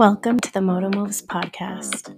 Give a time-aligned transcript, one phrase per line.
[0.00, 2.16] Welcome to the Moto Moves podcast.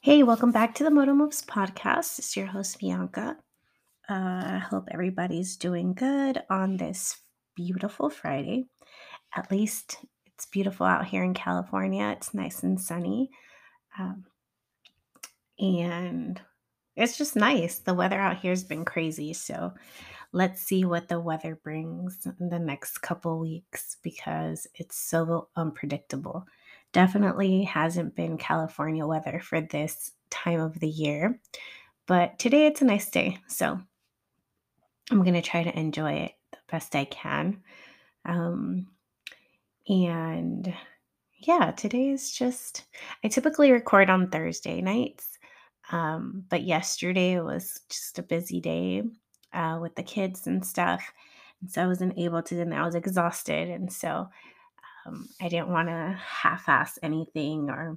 [0.00, 2.18] Hey, welcome back to the Moto Moves podcast.
[2.18, 3.36] It's your host, Bianca.
[4.08, 7.16] Uh, I hope everybody's doing good on this
[7.54, 8.64] beautiful Friday.
[9.36, 10.04] At least
[10.40, 12.08] it's beautiful out here in California.
[12.16, 13.30] It's nice and sunny.
[13.98, 14.24] Um,
[15.58, 16.40] and
[16.96, 17.80] it's just nice.
[17.80, 19.34] The weather out here has been crazy.
[19.34, 19.74] So
[20.32, 26.46] let's see what the weather brings in the next couple weeks because it's so unpredictable.
[26.94, 31.38] Definitely hasn't been California weather for this time of the year.
[32.06, 33.36] But today it's a nice day.
[33.46, 33.78] So
[35.10, 37.62] I'm going to try to enjoy it the best I can.
[38.24, 38.86] Um,
[39.88, 40.72] and
[41.38, 42.84] yeah, today is just,
[43.24, 45.38] I typically record on Thursday nights.
[45.90, 49.02] Um, but yesterday was just a busy day
[49.52, 51.12] uh, with the kids and stuff.
[51.60, 53.68] And so I wasn't able to, and I was exhausted.
[53.68, 54.28] And so
[55.06, 57.96] um, I didn't want to half ass anything or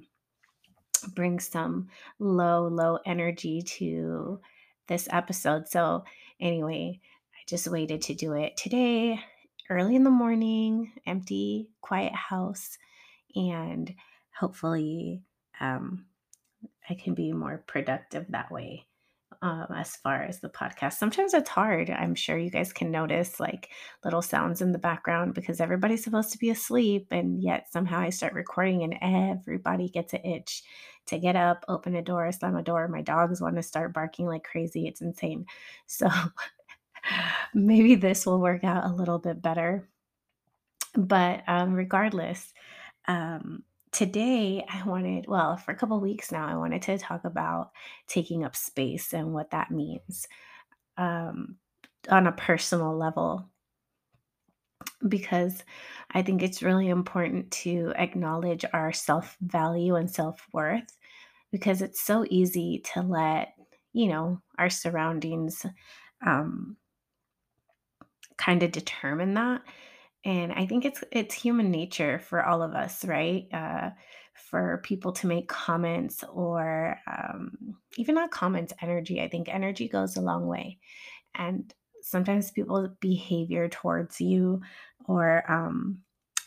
[1.14, 4.40] bring some low, low energy to
[4.86, 5.68] this episode.
[5.68, 6.04] So,
[6.40, 7.00] anyway,
[7.32, 9.20] I just waited to do it today,
[9.70, 12.78] early in the morning, empty, quiet house,
[13.34, 13.94] and
[14.38, 15.22] hopefully
[15.60, 16.06] um,
[16.88, 18.86] I can be more productive that way.
[19.42, 21.90] Um, as far as the podcast, sometimes it's hard.
[21.90, 23.68] I'm sure you guys can notice like
[24.02, 28.10] little sounds in the background because everybody's supposed to be asleep, and yet somehow I
[28.10, 30.62] start recording and everybody gets an itch
[31.06, 32.88] to get up, open a door, slam a door.
[32.88, 34.86] My dogs want to start barking like crazy.
[34.86, 35.46] It's insane.
[35.86, 36.08] So
[37.54, 39.88] maybe this will work out a little bit better.
[40.94, 42.52] But um, regardless,
[43.08, 43.62] um,
[43.92, 47.70] today I wanted, well, for a couple weeks now, I wanted to talk about
[48.06, 50.26] taking up space and what that means
[50.96, 51.56] um,
[52.08, 53.48] on a personal level.
[55.06, 55.62] Because
[56.10, 60.96] I think it's really important to acknowledge our self value and self worth
[61.52, 63.54] because it's so easy to let,
[63.92, 65.64] you know, our surroundings
[66.26, 66.76] um,
[68.36, 69.62] kind of determine that
[70.24, 73.46] and i think it's it's human nature for all of us right?
[73.52, 73.90] Uh,
[74.34, 77.52] for people to make comments or um,
[77.96, 80.78] even not comments energy i think energy goes a long way
[81.36, 81.72] and
[82.02, 84.60] sometimes people's behavior towards you
[85.06, 85.98] or um,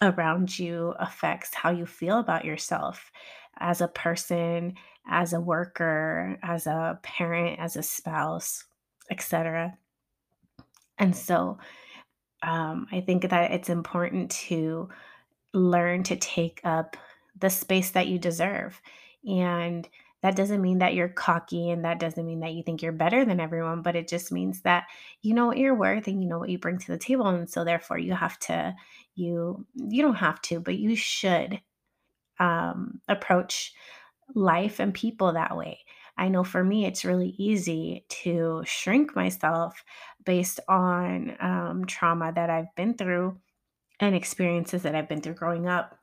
[0.02, 3.12] around you affects how you feel about yourself
[3.60, 4.76] as a person
[5.10, 8.66] as a worker as a parent as a spouse
[9.10, 9.76] etc
[11.00, 11.58] and so
[12.44, 14.90] um, I think that it's important to
[15.54, 16.98] learn to take up
[17.40, 18.82] the space that you deserve.
[19.26, 19.88] And
[20.24, 23.24] that doesn't mean that you're cocky and that doesn't mean that you think you're better
[23.24, 24.86] than everyone, but it just means that
[25.22, 27.28] you know what you're worth and you know what you bring to the table.
[27.28, 28.76] And so therefore you have to,
[29.16, 31.62] you you don't have to, but you should
[32.40, 33.74] um, approach
[34.36, 35.80] life and people that way.
[36.18, 39.84] I know for me, it's really easy to shrink myself
[40.26, 43.38] based on um, trauma that I've been through
[44.00, 45.98] and experiences that I've been through growing up.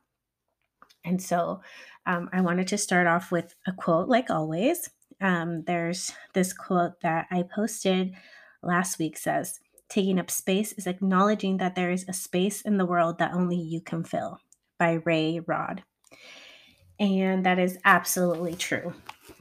[1.03, 1.61] And so
[2.05, 4.89] um, I wanted to start off with a quote, like always.
[5.21, 8.13] Um, there's this quote that I posted
[8.63, 12.85] last week says, Taking up space is acknowledging that there is a space in the
[12.85, 14.39] world that only you can fill
[14.79, 15.83] by Ray Rod.
[16.99, 18.93] And that is absolutely true.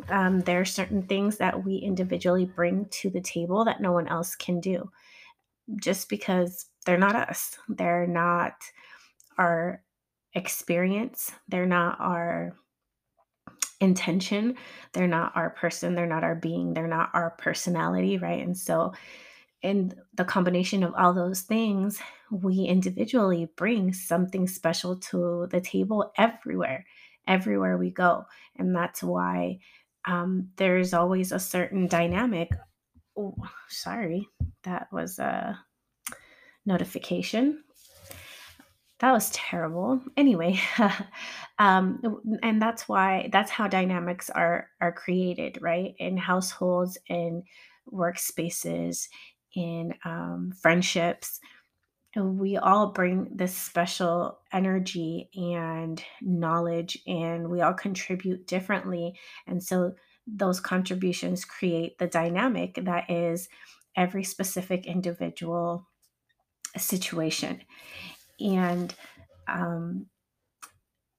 [0.08, 4.08] Um, there are certain things that we individually bring to the table that no one
[4.08, 4.90] else can do
[5.76, 7.56] just because they're not us.
[7.68, 8.54] They're not
[9.38, 9.82] our
[10.34, 11.32] experience.
[11.48, 12.56] They're not our
[13.80, 14.56] intention.
[14.92, 15.94] They're not our person.
[15.94, 16.74] They're not our being.
[16.74, 18.42] They're not our personality, right?
[18.42, 18.92] And so,
[19.62, 21.98] in the combination of all those things,
[22.30, 26.84] we individually bring something special to the table everywhere
[27.26, 28.26] everywhere we go.
[28.56, 29.58] And that's why
[30.06, 32.50] um, there's always a certain dynamic.
[33.16, 33.34] Oh,
[33.68, 34.28] sorry,
[34.64, 35.58] that was a
[36.66, 37.62] notification.
[39.00, 40.00] That was terrible.
[40.16, 40.60] Anyway,
[41.58, 42.00] um,
[42.42, 45.94] and that's why that's how dynamics are are created, right?
[45.98, 47.42] In households, in
[47.92, 49.08] workspaces,
[49.54, 51.40] in um, friendships
[52.16, 59.14] we all bring this special energy and knowledge and we all contribute differently
[59.46, 59.92] and so
[60.26, 63.48] those contributions create the dynamic that is
[63.96, 65.86] every specific individual
[66.76, 67.60] situation
[68.40, 68.94] and
[69.46, 70.06] um,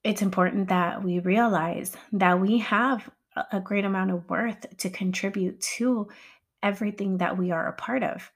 [0.03, 3.11] it's important that we realize that we have a
[3.51, 6.07] a great amount of worth to contribute to
[6.63, 8.31] everything that we are a part of.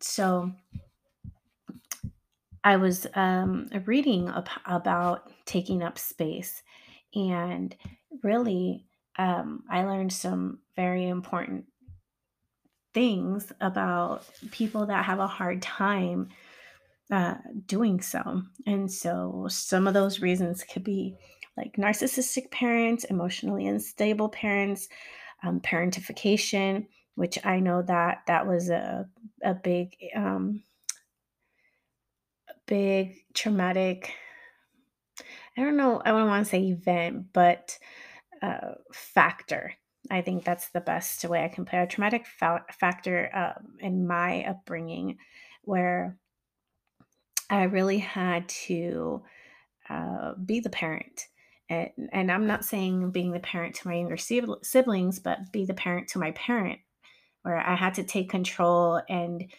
[0.00, 0.52] So
[2.64, 6.62] I was um, reading ab- about taking up space,
[7.14, 7.76] and
[8.22, 8.86] really,
[9.18, 11.66] um, I learned some very important
[12.94, 16.30] things about people that have a hard time
[17.10, 17.34] uh,
[17.66, 18.42] doing so.
[18.66, 21.16] And so, some of those reasons could be
[21.58, 24.88] like narcissistic parents, emotionally unstable parents,
[25.42, 29.06] um, parentification, which I know that that was a
[29.42, 30.62] a big um,
[32.66, 34.14] big traumatic
[35.56, 37.78] I don't know, I don't wanna say event, but,
[38.42, 39.72] uh, factor.
[40.10, 41.82] I think that's the best way I can put it.
[41.82, 45.18] A traumatic fa factor, um, in my upbringing
[45.62, 46.18] where
[47.50, 49.22] I really had to,
[49.88, 51.28] uh, be the parent.
[51.68, 55.74] And and I'm not saying being the parent to my younger siblings, but be the
[55.74, 56.80] parent to my parent,
[57.42, 59.50] where I had to take control and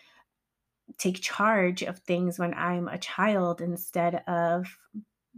[0.98, 4.78] take charge of things when I'm a child instead of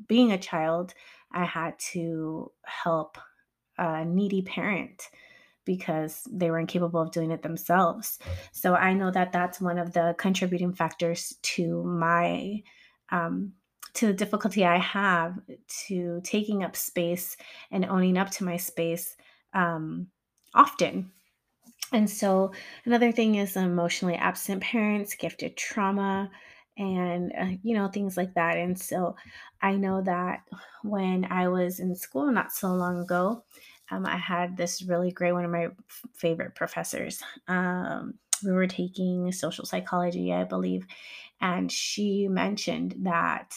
[0.07, 0.93] being a child,
[1.31, 3.17] I had to help
[3.77, 5.09] a needy parent
[5.65, 8.19] because they were incapable of doing it themselves.
[8.53, 12.63] So I know that that's one of the contributing factors to my
[13.09, 13.53] um,
[13.93, 15.39] to the difficulty I have
[15.87, 17.35] to taking up space
[17.71, 19.15] and owning up to my space
[19.53, 20.07] um,
[20.53, 21.11] often
[21.93, 22.51] and so
[22.85, 26.29] another thing is emotionally absent parents, gifted trauma,
[26.77, 28.57] and uh, you know things like that.
[28.57, 29.15] And so
[29.61, 30.43] I know that
[30.83, 33.43] when I was in school not so long ago,
[33.91, 35.69] um, I had this really great one of my
[36.13, 37.21] favorite professors.
[37.47, 40.85] Um, we were taking social psychology, I believe,
[41.41, 43.55] and she mentioned that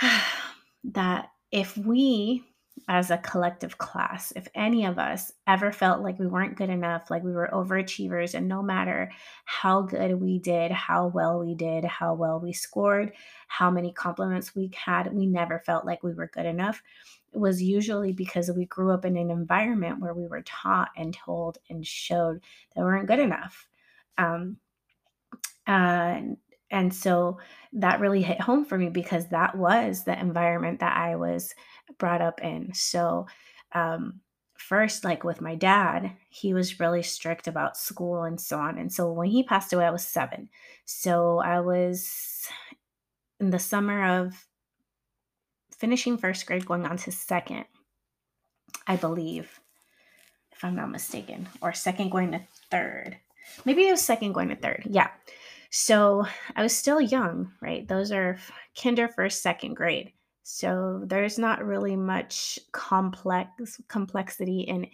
[0.84, 2.44] that if we
[2.88, 7.10] as a collective class, if any of us ever felt like we weren't good enough,
[7.10, 9.10] like we were overachievers, and no matter
[9.44, 13.12] how good we did, how well we did, how well we scored,
[13.46, 16.82] how many compliments we had, we never felt like we were good enough.
[17.32, 21.14] It was usually because we grew up in an environment where we were taught and
[21.14, 22.40] told and showed
[22.74, 23.66] that we weren't good enough.
[24.18, 24.58] Um,
[25.66, 26.36] and
[26.70, 27.38] and so
[27.72, 31.54] that really hit home for me because that was the environment that I was
[31.98, 32.72] brought up in.
[32.74, 33.26] So,
[33.72, 34.20] um,
[34.56, 38.78] first, like with my dad, he was really strict about school and so on.
[38.78, 40.48] And so when he passed away, I was seven.
[40.84, 42.46] So I was
[43.40, 44.46] in the summer of
[45.76, 47.64] finishing first grade, going on to second,
[48.86, 49.60] I believe,
[50.52, 52.40] if I'm not mistaken, or second going to
[52.70, 53.16] third.
[53.64, 54.84] Maybe it was second going to third.
[54.88, 55.10] Yeah.
[55.70, 57.86] So I was still young, right?
[57.86, 58.38] Those are
[58.80, 60.12] kinder, first, second grade.
[60.44, 64.86] So there's not really much complex complexity in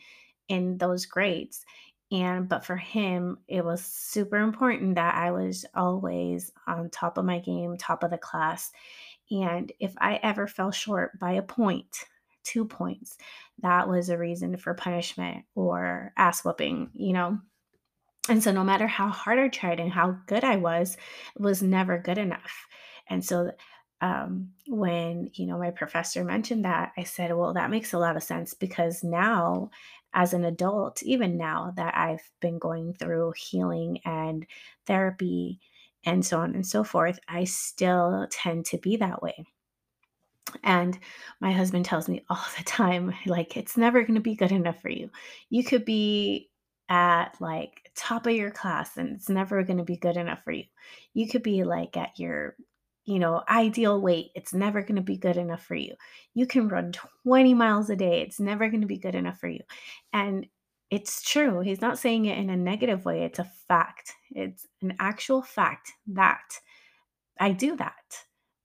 [0.48, 1.64] in those grades.
[2.12, 7.24] And but for him, it was super important that I was always on top of
[7.24, 8.70] my game, top of the class.
[9.30, 12.04] And if I ever fell short by a point,
[12.44, 13.18] two points,
[13.60, 17.38] that was a reason for punishment or ass whooping, you know?
[18.28, 20.96] And so no matter how hard I tried and how good I was,
[21.34, 22.66] it was never good enough.
[23.08, 23.52] And so
[24.00, 28.16] um, when you know my professor mentioned that, I said, "Well, that makes a lot
[28.16, 29.70] of sense because now,
[30.14, 34.46] as an adult, even now that I've been going through healing and
[34.86, 35.60] therapy
[36.04, 39.44] and so on and so forth, I still tend to be that way."
[40.64, 40.98] And
[41.40, 44.80] my husband tells me all the time, like, it's never going to be good enough
[44.80, 45.10] for you.
[45.48, 46.50] You could be
[46.88, 50.50] at like top of your class and it's never going to be good enough for
[50.52, 50.64] you.
[51.14, 52.56] You could be like at your,
[53.10, 54.30] you know, ideal weight.
[54.34, 55.94] It's never going to be good enough for you.
[56.34, 56.92] You can run
[57.24, 58.22] 20 miles a day.
[58.22, 59.60] It's never going to be good enough for you.
[60.12, 60.46] And
[60.90, 61.60] it's true.
[61.60, 63.22] He's not saying it in a negative way.
[63.24, 64.14] It's a fact.
[64.30, 66.58] It's an actual fact that
[67.38, 68.24] I do that.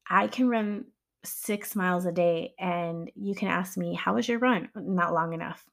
[0.09, 0.85] I can run
[1.23, 5.33] 6 miles a day, and you can ask me, "How was your run?" "Not long
[5.33, 5.65] enough."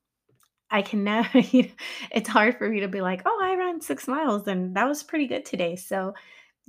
[0.70, 1.68] I can never you know,
[2.10, 5.02] it's hard for me to be like, "Oh, I ran 6 miles, and that was
[5.02, 6.14] pretty good today." So,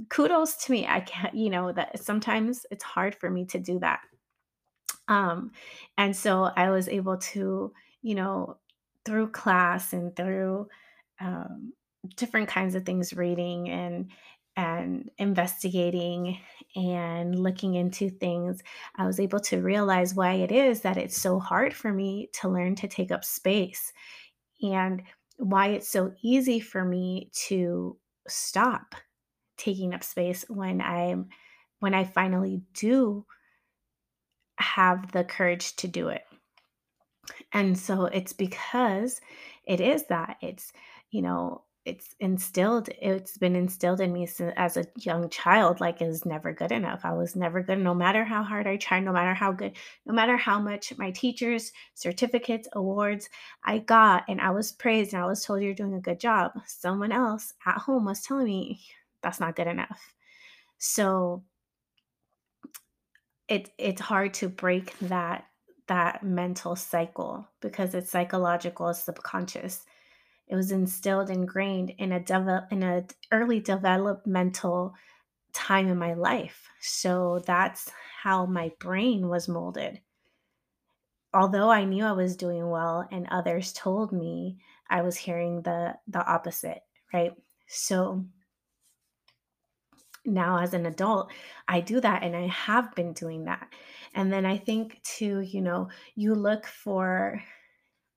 [0.10, 0.88] kudos to me.
[0.88, 4.02] I can't you know, that sometimes it's hard for me to do that.
[5.08, 5.52] Um,
[5.98, 8.58] and so I was able to, you know,
[9.06, 10.68] through class and through
[11.20, 11.74] um,
[12.16, 14.12] different kinds of things, reading and
[14.56, 16.38] and investigating
[16.76, 18.62] and looking into things,
[18.96, 22.50] I was able to realize why it is that it's so hard for me to
[22.50, 23.94] learn to take up space
[24.62, 25.02] and
[25.38, 27.98] why it's so easy for me to
[28.28, 28.96] stop
[29.64, 31.30] taking up space when I'm
[31.80, 33.26] when I finally do
[34.58, 36.24] have the courage to do it.
[37.52, 39.20] And so it's because
[39.66, 40.38] it is that.
[40.42, 40.72] It's,
[41.12, 46.26] you know, it's instilled, it's been instilled in me as a young child, like is
[46.26, 47.02] never good enough.
[47.04, 49.74] I was never good, no matter how hard I tried, no matter how good,
[50.06, 53.30] no matter how much my teachers, certificates, awards
[53.66, 56.54] I got, and I was praised and I was told you're doing a good job.
[56.66, 58.82] Someone else at home was telling me
[59.24, 60.14] that's not good enough.
[60.78, 61.44] So
[63.48, 65.46] it it's hard to break that
[65.88, 69.86] that mental cycle because it's psychological, it's subconscious.
[70.48, 74.96] It was instilled, ingrained in a devel- in a early developmental
[75.54, 76.70] time in my life.
[76.82, 77.92] So that's
[78.24, 80.02] how my brain was molded.
[81.34, 85.98] Although I knew I was doing well and others told me I was hearing the
[86.08, 87.34] the opposite, right?
[87.68, 88.26] So
[90.26, 91.32] now as an adult,
[91.68, 93.68] I do that and I have been doing that.
[94.16, 97.42] And then I think too, you know, you look for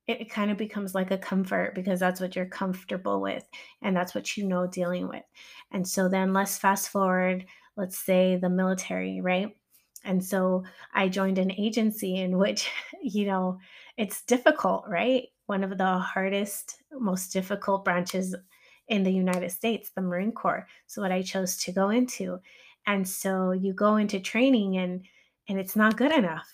[0.07, 3.45] it, kind of becomes like a comfort because that's what you're comfortable with
[3.83, 5.25] and that's what you know dealing with.
[5.73, 7.47] And so then let's fast forward,
[7.77, 9.57] let's say the military, right?
[10.05, 10.63] And so
[10.95, 12.71] I joined an agency in which,
[13.03, 13.59] you know,
[13.97, 15.25] it's difficult, right?
[15.47, 18.35] One of the hardest, most difficult branches
[18.89, 20.67] in the United States, the Marine Corps.
[20.87, 22.41] So what I chose to go into.
[22.87, 25.05] And so you go into training and
[25.49, 26.47] and it's not good enough.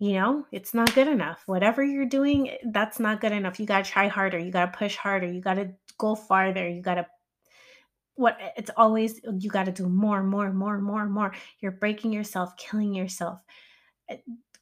[0.00, 1.42] You know, it's not good enough.
[1.46, 3.60] Whatever you're doing, that's not good enough.
[3.60, 4.38] You got to try harder.
[4.38, 5.30] You got to push harder.
[5.30, 6.68] You got to go farther.
[6.68, 7.06] You got to
[8.16, 11.34] what it's always you got to do more, more, more, more, more.
[11.60, 13.40] You're breaking yourself, killing yourself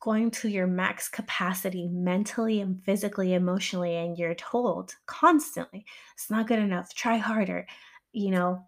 [0.03, 6.49] going to your max capacity mentally and physically, emotionally, and you're told constantly, it's not
[6.49, 7.67] good enough, try harder,
[8.13, 8.67] you know.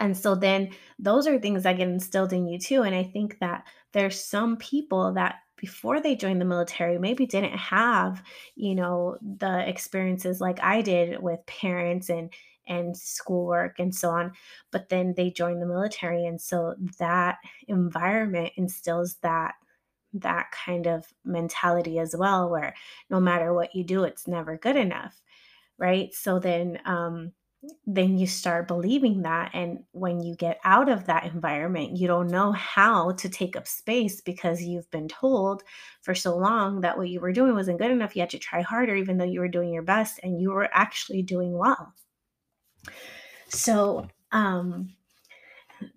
[0.00, 2.82] And so then those are things that get instilled in you too.
[2.82, 7.56] And I think that there's some people that before they joined the military maybe didn't
[7.56, 8.22] have,
[8.54, 12.32] you know, the experiences like I did with parents and
[12.68, 14.30] and schoolwork and so on
[14.72, 19.54] but then they join the military and so that environment instills that
[20.14, 22.74] that kind of mentality as well where
[23.10, 25.20] no matter what you do it's never good enough
[25.78, 26.12] right?
[26.12, 27.32] So then um
[27.86, 32.28] then you start believing that and when you get out of that environment you don't
[32.28, 35.64] know how to take up space because you've been told
[36.02, 38.60] for so long that what you were doing wasn't good enough you had to try
[38.60, 41.92] harder even though you were doing your best and you were actually doing well.
[43.48, 44.94] So um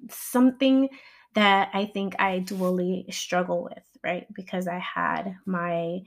[0.09, 0.89] something
[1.33, 4.27] that I think I dually struggle with, right?
[4.33, 6.01] Because I had my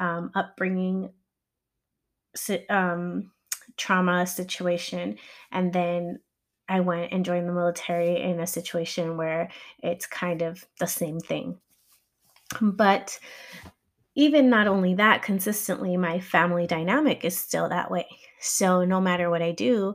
[0.00, 1.10] um, upbringing
[2.68, 3.30] um,
[3.76, 5.16] trauma situation,
[5.52, 6.20] and then
[6.68, 9.50] I went and joined the military in a situation where
[9.82, 11.58] it's kind of the same thing.
[12.60, 13.18] But
[14.14, 18.06] even not only that, consistently, my family dynamic is still that way.
[18.40, 19.94] So no matter what I do,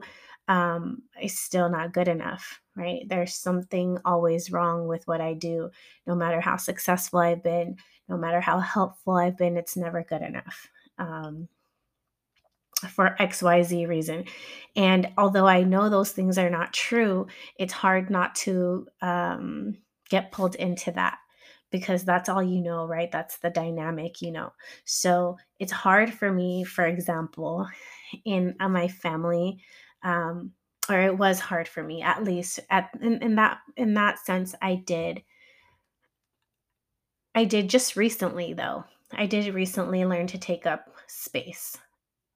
[0.49, 3.03] um, it's still not good enough, right?
[3.07, 5.69] There's something always wrong with what I do.
[6.07, 7.77] No matter how successful I've been,
[8.09, 10.67] no matter how helpful I've been, it's never good enough.
[10.97, 11.47] Um,
[12.89, 14.23] for XYZ reason.
[14.75, 17.27] And although I know those things are not true,
[17.57, 19.77] it's hard not to um,
[20.09, 21.19] get pulled into that
[21.71, 23.11] because that's all you know, right?
[23.11, 24.53] That's the dynamic, you know.
[24.85, 27.67] So it's hard for me, for example,
[28.25, 29.61] in uh, my family
[30.03, 30.51] um,
[30.89, 34.55] or it was hard for me at least at in, in that in that sense
[34.61, 35.21] i did
[37.35, 38.83] i did just recently though.
[39.11, 41.75] I did recently learn to take up space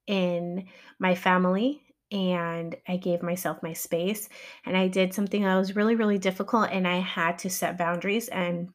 [0.07, 0.65] in
[0.99, 4.27] my family and i gave myself my space
[4.65, 8.27] and i did something that was really really difficult and i had to set boundaries
[8.27, 8.69] and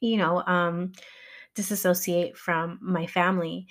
[0.00, 0.92] you know um
[1.54, 3.66] disassociate from my family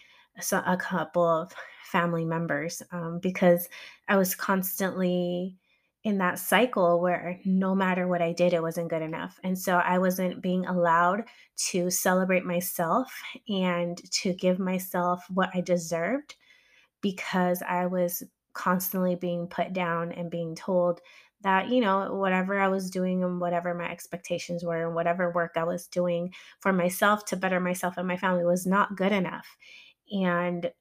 [0.51, 3.69] a couple of family members um, because
[4.07, 5.57] I was constantly
[6.03, 9.39] in that cycle where no matter what I did, it wasn't good enough.
[9.43, 11.23] And so I wasn't being allowed
[11.69, 13.11] to celebrate myself
[13.49, 16.35] and to give myself what I deserved
[17.01, 18.23] because I was
[18.53, 21.01] constantly being put down and being told
[21.41, 25.51] that, you know, whatever I was doing and whatever my expectations were and whatever work
[25.55, 29.55] I was doing for myself to better myself and my family was not good enough.
[30.11, 30.71] And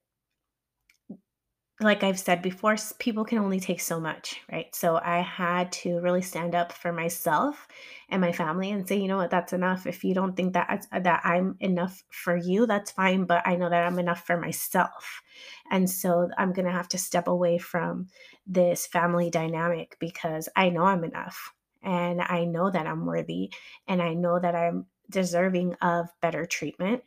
[1.81, 4.73] like I've said before, people can only take so much, right?
[4.75, 7.67] So I had to really stand up for myself
[8.09, 9.85] and my family and say, you know what, that's enough.
[9.85, 13.69] If you don't think that that I'm enough for you, that's fine, but I know
[13.69, 15.21] that I'm enough for myself.
[15.69, 18.07] And so I'm going to have to step away from
[18.47, 21.53] this family dynamic because I know I'm enough
[21.83, 23.53] and I know that I'm worthy
[23.89, 27.03] and I know that I'm deserving of better treatment.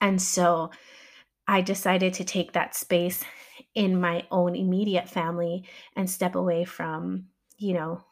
[0.00, 0.70] And so
[1.48, 3.24] I decided to take that space
[3.74, 5.64] in my own immediate family
[5.96, 7.24] and step away from,
[7.56, 8.04] you know,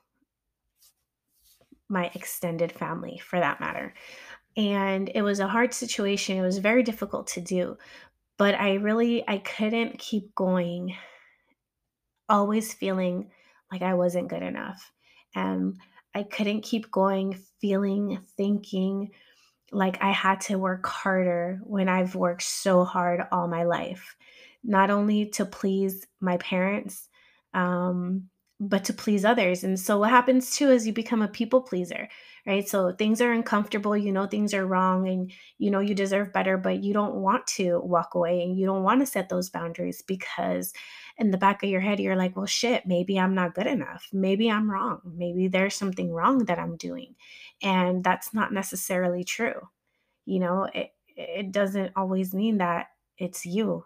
[1.88, 3.92] my extended family for that matter.
[4.56, 6.38] And it was a hard situation.
[6.38, 7.76] It was very difficult to do,
[8.38, 10.96] but I really I couldn't keep going
[12.28, 13.30] always feeling
[13.70, 14.90] like I wasn't good enough.
[15.34, 15.76] And
[16.14, 19.10] I couldn't keep going feeling thinking
[19.72, 24.16] like I had to work harder when I've worked so hard all my life,
[24.64, 27.08] not only to please my parents,
[27.54, 29.64] um, but to please others.
[29.64, 32.08] And so, what happens too is you become a people pleaser,
[32.46, 32.66] right?
[32.66, 36.56] So, things are uncomfortable, you know, things are wrong, and you know, you deserve better,
[36.56, 40.02] but you don't want to walk away and you don't want to set those boundaries
[40.02, 40.72] because
[41.18, 44.08] in the back of your head, you're like, well, shit, maybe I'm not good enough.
[44.12, 45.00] Maybe I'm wrong.
[45.16, 47.14] Maybe there's something wrong that I'm doing.
[47.62, 49.68] And that's not necessarily true.
[50.26, 53.84] You know, it, it doesn't always mean that it's you.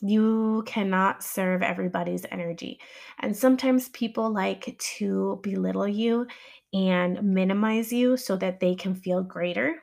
[0.00, 2.80] You cannot serve everybody's energy.
[3.20, 6.26] And sometimes people like to belittle you
[6.72, 9.76] and minimize you so that they can feel greater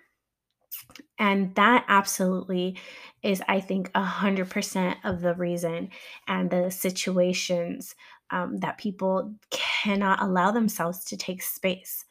[1.17, 2.77] and that absolutely
[3.23, 5.89] is, I think, 100% of the reason
[6.27, 7.95] and the situations
[8.31, 12.05] um, that people cannot allow themselves to take space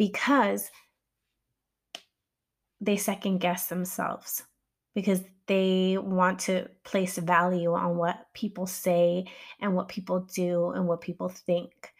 [0.00, 0.70] because
[2.80, 4.42] they second guess themselves,
[4.94, 9.26] because they want to place value on what people say
[9.60, 11.92] and what people do and what people think.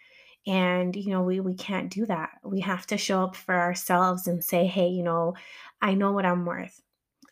[0.47, 2.31] And, you know, we we can't do that.
[2.43, 5.35] We have to show up for ourselves and say, "Hey, you know,
[5.83, 6.81] I know what I'm worth.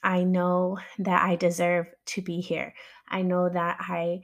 [0.02, 2.74] I know that I deserve to be here.
[3.08, 4.20] I know that I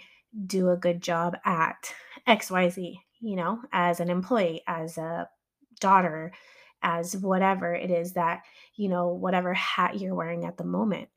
[0.46, 1.94] do a good job at
[2.28, 5.28] XYZ, you know, as an employee, as a
[5.84, 6.32] daughter,
[6.82, 8.42] as whatever it is that,
[8.76, 11.08] you know, whatever hat you're wearing at the moment."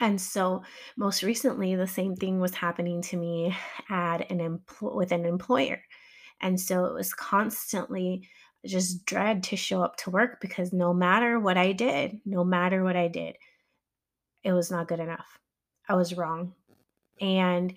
[0.00, 0.62] And so,
[0.96, 3.54] most recently, the same thing was happening to me
[3.88, 5.82] at an empl- with an employer
[6.42, 8.28] and so it was constantly
[8.66, 12.84] just dread to show up to work because no matter what I did, no matter
[12.84, 13.36] what I did,
[14.42, 15.38] it was not good enough.
[15.88, 16.54] I was wrong.
[17.20, 17.74] And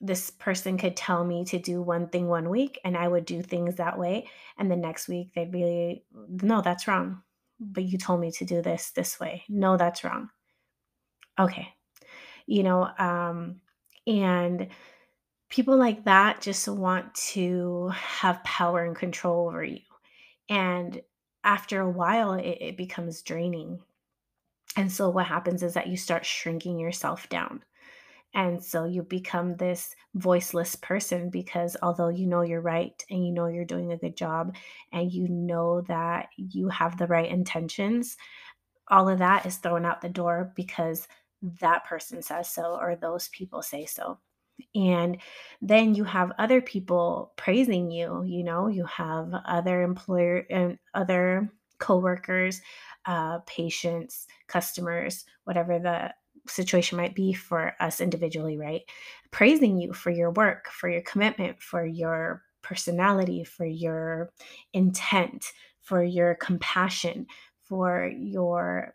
[0.00, 3.42] this person could tell me to do one thing one week and I would do
[3.42, 4.28] things that way.
[4.58, 7.22] And the next week they'd be, no, that's wrong.
[7.60, 9.44] But you told me to do this this way.
[9.48, 10.28] No, that's wrong.
[11.38, 11.68] Okay.
[12.46, 13.60] You know, um,
[14.06, 14.68] and
[15.48, 19.80] people like that just want to have power and control over you.
[20.48, 21.00] And
[21.44, 23.80] after a while, it, it becomes draining.
[24.76, 27.62] And so, what happens is that you start shrinking yourself down.
[28.34, 33.32] And so you become this voiceless person because although you know you're right and you
[33.32, 34.56] know you're doing a good job
[34.92, 38.16] and you know that you have the right intentions,
[38.88, 41.08] all of that is thrown out the door because
[41.60, 44.18] that person says so or those people say so.
[44.74, 45.18] And
[45.60, 51.50] then you have other people praising you you know you have other employer and other
[51.78, 52.60] coworkers
[53.06, 56.14] uh, patients customers whatever the
[56.46, 58.82] situation might be for us individually right
[59.30, 64.30] praising you for your work for your commitment for your personality for your
[64.72, 65.46] intent
[65.80, 67.26] for your compassion
[67.62, 68.94] for your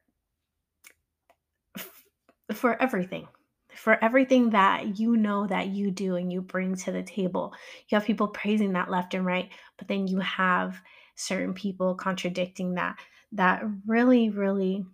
[2.54, 3.28] for everything
[3.76, 7.54] for everything that you know that you do and you bring to the table.
[7.88, 10.78] You have people praising that left and right, but then you have
[11.16, 12.98] certain people contradicting that.
[13.34, 14.86] That really, really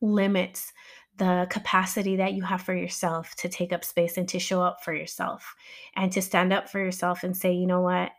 [0.00, 0.72] limits
[1.18, 4.82] the capacity that you have for yourself to take up space and to show up
[4.82, 5.54] for yourself
[5.96, 8.10] and to stand up for yourself and say, you know what,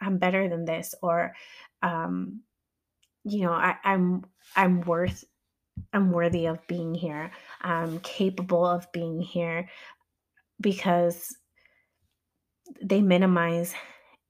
[0.00, 1.34] I'm better than this, or,
[1.82, 2.40] um,
[3.24, 4.24] you know, I, I'm
[4.56, 5.24] I'm worth
[5.92, 7.30] I'm worthy of being here.
[7.60, 9.68] I'm capable of being here
[10.60, 11.24] because
[12.82, 13.74] they minimize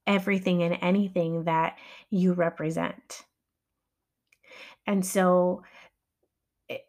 [0.05, 1.77] everything and anything that
[2.09, 3.23] you represent.
[4.87, 5.63] And so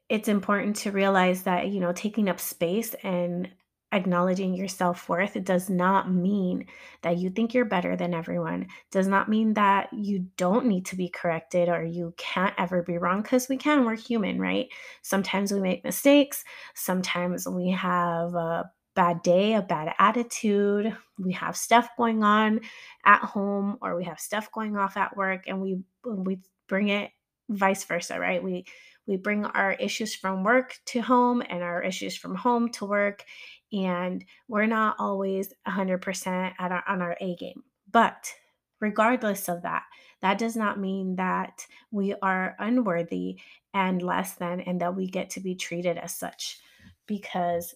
[0.09, 3.49] it's important to realize that, you know, taking up space and
[3.93, 6.64] acknowledging your self-worth does not mean
[7.03, 10.95] that you think you're better than everyone does not mean that you don't need to
[10.95, 14.69] be corrected or you can't ever be wrong because we can we're human right?
[15.03, 21.57] Sometimes we make mistakes sometimes we have a bad day a bad attitude we have
[21.57, 22.61] stuff going on
[23.05, 26.38] at home or we have stuff going off at work and we we
[26.69, 27.11] bring it
[27.51, 28.65] vice versa right we
[29.07, 33.25] we bring our issues from work to home and our issues from home to work
[33.73, 37.63] and we're not always 100% at our, on our A game.
[37.91, 38.33] But
[38.81, 39.85] regardless of that.
[40.23, 43.39] That does not mean that we are unworthy
[43.73, 46.59] and less than, and that we get to be treated as such
[47.07, 47.75] because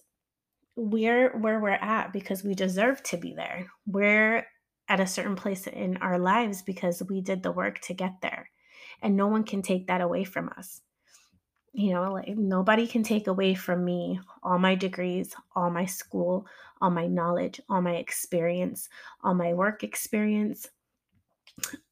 [0.75, 3.67] we're where we're at because we deserve to be there.
[3.87, 4.45] We're
[4.89, 8.49] at a certain place in our lives because we did the work to get there.
[9.05, 10.81] And no one can take that away from us.
[11.73, 16.47] You know, like nobody can take away from me all my degrees, all my school,
[16.81, 18.89] all my knowledge, all my experience,
[19.23, 20.65] all my work experience.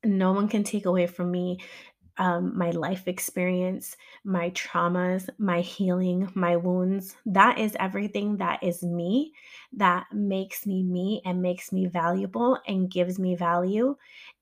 [0.04, 1.60] No one can take away from me
[2.18, 7.16] um, my life experience, my traumas, my healing, my wounds.
[7.28, 9.34] That is everything that is me,
[9.74, 13.98] that makes me me and makes me valuable and gives me value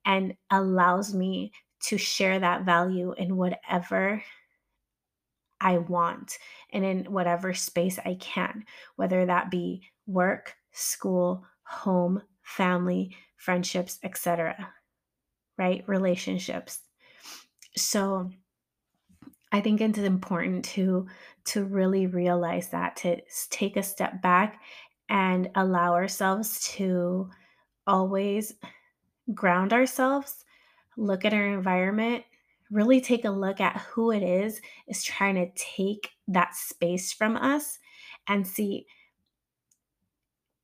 [0.06, 1.52] and allows me
[1.86, 4.24] to share that value in whatever
[5.60, 6.38] I want
[6.74, 8.66] and in whatever space I can,
[8.96, 14.74] whether that be work, school, home, family, friendships, etc.
[15.58, 15.84] Right?
[15.88, 16.80] Relationships
[17.76, 18.30] so
[19.52, 21.08] I think it's important to
[21.46, 24.62] to really realize that to take a step back
[25.10, 27.30] and allow ourselves to
[27.88, 28.54] always
[29.34, 30.46] ground ourselves,
[31.02, 32.24] look at our environment,
[32.70, 37.36] really take a look at who it is is trying to take that space from
[37.36, 37.80] us
[38.28, 38.86] and see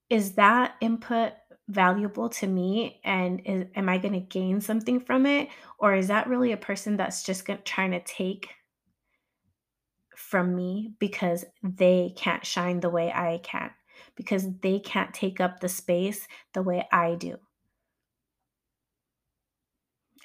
[0.09, 1.33] is that input
[1.67, 6.07] valuable to me and is, am I going to gain something from it or is
[6.07, 8.47] that really a person that's just gonna, trying to take
[10.15, 13.69] from me because they can't shine the way I can
[14.15, 17.37] because they can't take up the space the way I do.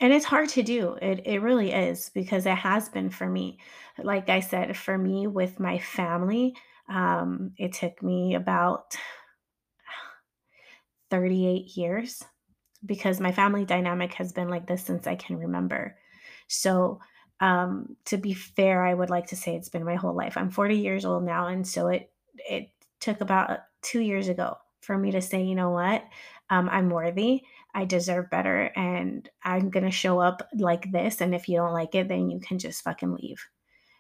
[0.00, 0.94] And it's hard to do.
[1.00, 3.59] It it really is because it has been for me.
[3.98, 6.57] Like I said, for me with my family,
[6.88, 8.96] um, it took me about
[11.11, 12.22] 38 years
[12.87, 15.98] because my family dynamic has been like this since I can remember.
[16.48, 17.00] So,
[17.40, 20.37] um, to be fair, I would like to say it's been my whole life.
[20.37, 22.12] I'm 40 years old now, and so it
[22.50, 26.05] it took about two years ago for me to say, you know what,
[26.50, 27.42] um, I'm worthy.
[27.74, 31.20] I deserve better, and I'm gonna show up like this.
[31.20, 33.44] And if you don't like it, then you can just fucking leave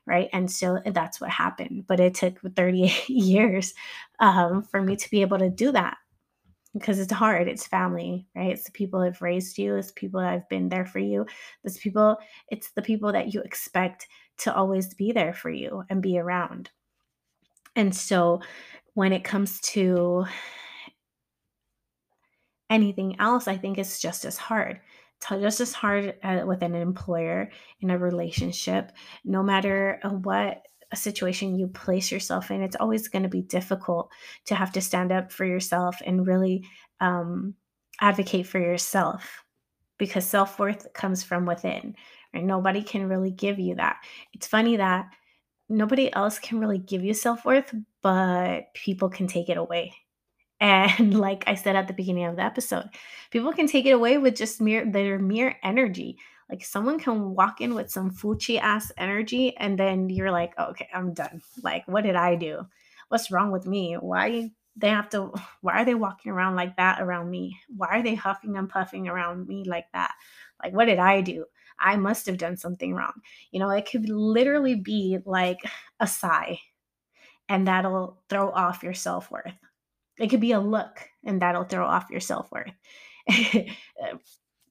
[0.04, 3.72] right and so that's what happened but it took 38 years
[4.18, 5.96] um, for me to be able to do that
[6.74, 7.48] because it's hard.
[7.48, 8.50] It's family, right?
[8.50, 11.26] It's the people that have raised you, it's people that have been there for you.
[11.64, 12.16] It's people,
[12.48, 14.08] it's the people that you expect
[14.38, 16.70] to always be there for you and be around.
[17.76, 18.40] And so
[18.94, 20.24] when it comes to
[22.72, 24.80] anything else, I think it's just as hard.
[25.20, 28.90] It's just as hard uh, with an employer in a relationship,
[29.24, 33.42] no matter uh, what a situation you place yourself in, it's always going to be
[33.42, 34.10] difficult
[34.46, 36.64] to have to stand up for yourself and really
[37.00, 37.54] um,
[38.00, 39.44] advocate for yourself
[39.98, 41.94] because self worth comes from within.
[42.34, 42.44] Right?
[42.44, 43.98] Nobody can really give you that.
[44.32, 45.06] It's funny that
[45.68, 49.94] nobody else can really give you self worth, but people can take it away.
[50.62, 52.88] And like I said at the beginning of the episode,
[53.30, 56.18] people can take it away with just mere their mere energy.
[56.48, 60.66] Like someone can walk in with some fuchi ass energy and then you're like, oh,
[60.70, 61.42] okay, I'm done.
[61.62, 62.66] Like, what did I do?
[63.08, 63.94] What's wrong with me?
[63.94, 67.58] Why they have to why are they walking around like that around me?
[67.76, 70.14] Why are they huffing and puffing around me like that?
[70.62, 71.46] Like, what did I do?
[71.80, 73.14] I must have done something wrong.
[73.50, 75.58] You know, it could literally be like
[76.00, 76.60] a sigh
[77.48, 79.52] and that'll throw off your self worth.
[80.18, 82.72] It could be a look and that'll throw off your self worth.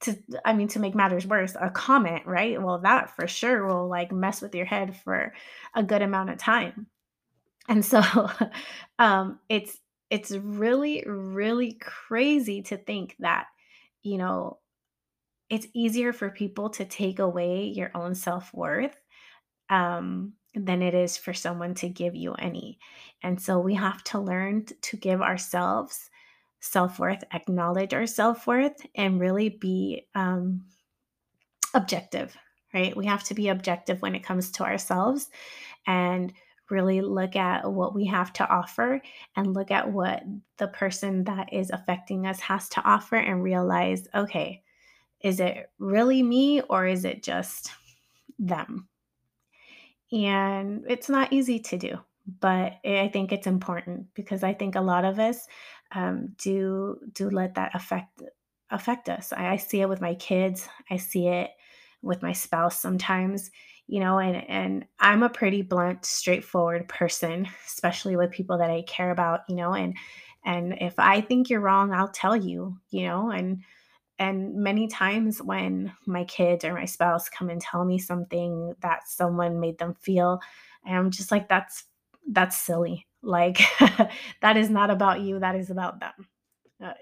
[0.01, 3.88] to i mean to make matters worse a comment right well that for sure will
[3.88, 5.34] like mess with your head for
[5.75, 6.88] a good amount of time
[7.69, 8.01] and so
[8.99, 9.77] um it's
[10.10, 13.45] it's really really crazy to think that
[14.04, 14.58] you know
[15.49, 18.95] it's easier for people to take away your own self-worth
[19.69, 22.77] um than it is for someone to give you any
[23.23, 26.09] and so we have to learn to give ourselves
[26.59, 30.63] self worth, acknowledge our self worth, and really be um,
[31.73, 32.35] objective,
[32.73, 32.95] right?
[32.95, 35.29] We have to be objective when it comes to ourselves
[35.87, 36.31] and
[36.69, 39.01] really look at what we have to offer
[39.35, 40.23] and look at what
[40.57, 44.63] the person that is affecting us has to offer and realize okay,
[45.21, 47.71] is it really me or is it just
[48.39, 48.87] them?
[50.12, 52.00] And it's not easy to do
[52.39, 55.47] but I think it's important because I think a lot of us
[55.93, 58.21] um, do do let that affect
[58.69, 59.34] affect us.
[59.34, 60.67] I, I see it with my kids.
[60.89, 61.52] I see it
[62.02, 63.52] with my spouse sometimes,
[63.88, 68.84] you know, and and I'm a pretty blunt, straightforward person, especially with people that I
[68.84, 69.95] care about, you know, and
[70.45, 73.62] and if I think you're wrong, I'll tell you, you know, and
[74.21, 79.07] And many times when my kids or my spouse come and tell me something that
[79.07, 80.39] someone made them feel,
[80.86, 81.86] I'm just like, that's
[82.29, 83.07] that's silly.
[83.23, 83.60] Like
[84.41, 85.39] that is not about you.
[85.39, 86.27] That is about them.
[86.84, 86.93] Uh,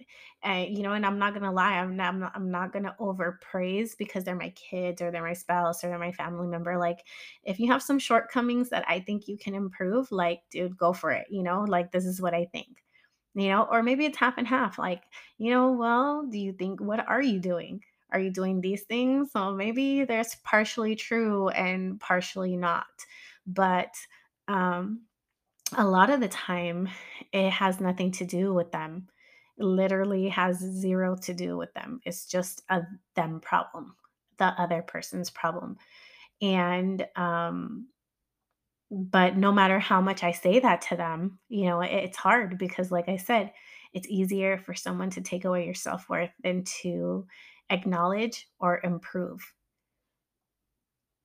[0.44, 2.96] and you know, and I'm not gonna lie, I'm not, I'm not, I'm not gonna
[3.00, 6.78] overpraise because they're my kids or they're my spouse or they're my family member.
[6.78, 7.06] Like,
[7.46, 11.12] if you have some shortcomings that I think you can improve, like, dude, go for
[11.12, 11.28] it.
[11.30, 12.84] You know, like this is what I think.
[13.36, 14.78] You know, or maybe it's half and half.
[14.80, 15.04] Like,
[15.38, 17.84] you know, well, do you think what are you doing?
[18.12, 19.32] Are you doing these things?
[19.34, 22.88] So maybe there's partially true and partially not.
[23.46, 23.94] But
[24.48, 25.04] um
[25.78, 26.90] a lot of the time,
[27.32, 29.08] it has nothing to do with them.
[29.58, 32.02] It literally has 0 to do with them.
[32.06, 32.84] It's just a
[33.16, 33.96] them problem,
[34.38, 35.78] the other person's problem.
[36.42, 37.90] And, um
[38.92, 42.58] but no matter how much I say that to them, you know, it it's hard
[42.58, 43.52] because, like I said,
[43.94, 47.26] it's easier for someone to take away your self-worth than to
[47.70, 49.54] acknowledge or improve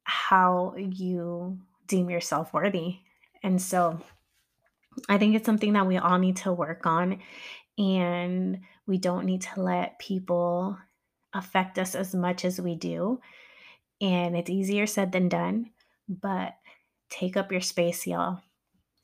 [0.05, 2.98] how you deem yourself worthy.
[3.42, 4.00] And so
[5.09, 7.20] I think it's something that we all need to work on,
[7.79, 10.79] and we don't need to let people
[11.33, 13.20] affect us as much as we do.
[14.00, 15.70] And it's easier said than done,
[16.09, 16.55] but
[17.14, 18.40] take up your space, y'all.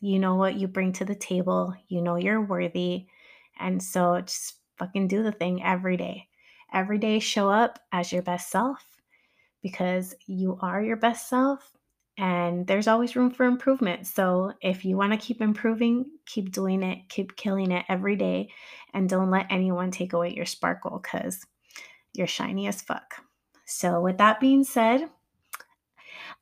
[0.00, 3.06] You know what you bring to the table, you know you're worthy.
[3.58, 6.28] And so just fucking do the thing every day.
[6.72, 8.84] Every day, show up as your best self
[9.62, 11.72] because you are your best self
[12.16, 14.06] and there's always room for improvement.
[14.06, 18.50] So if you want to keep improving, keep doing it, keep killing it every day,
[18.94, 21.44] and don't let anyone take away your sparkle because
[22.12, 23.14] you're shiny as fuck.
[23.66, 25.08] So, with that being said,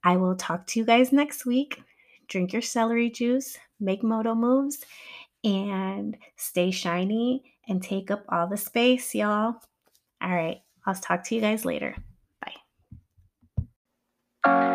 [0.04, 1.82] I will talk to you guys next week.
[2.28, 4.84] Drink your celery juice, make moto moves,
[5.44, 9.54] and stay shiny and take up all the space, y'all.
[10.20, 11.96] All right, I'll talk to you guys later.
[14.44, 14.74] Bye.